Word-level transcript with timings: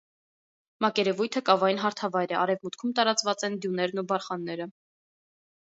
Մակերևույթը 0.85 1.43
կավային 1.49 1.83
հարթավայր 1.83 2.33
է, 2.35 2.37
արևմուտքում 2.45 2.97
տարածված 3.01 3.47
են 3.51 3.61
դյուներն 3.67 4.05
ու 4.07 4.07
բարխանները։ 4.15 4.71